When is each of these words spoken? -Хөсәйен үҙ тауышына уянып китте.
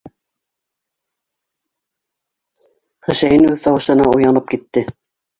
-Хөсәйен 3.09 3.45
үҙ 3.49 3.61
тауышына 3.65 4.07
уянып 4.15 4.49
китте. 4.55 4.85